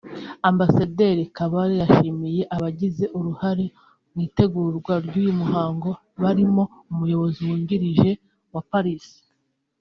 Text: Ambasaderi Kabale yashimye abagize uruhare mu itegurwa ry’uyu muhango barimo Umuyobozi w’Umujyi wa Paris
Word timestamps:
Ambasaderi 0.49 1.23
Kabale 1.37 1.75
yashimye 1.81 2.41
abagize 2.55 3.03
uruhare 3.17 3.65
mu 4.13 4.19
itegurwa 4.27 4.93
ry’uyu 5.05 5.33
muhango 5.41 5.89
barimo 6.21 6.63
Umuyobozi 6.91 7.39
w’Umujyi 7.49 8.11
wa 8.53 8.63
Paris 8.71 9.05